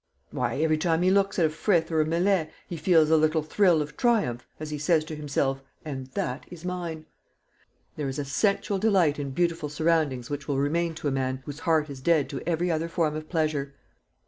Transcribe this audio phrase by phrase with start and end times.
[0.31, 3.83] Why, every time he looks at a Frith or Millais he feels a little thrill
[3.83, 7.05] of triumph, as he says to himself, 'And that is mine.'
[7.97, 11.59] There is a sensuous delight in beautiful surroundings which will remain to a man whose
[11.59, 13.75] heart is dead to every other form of pleasure.